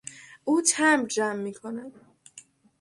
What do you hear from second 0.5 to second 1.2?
تمبر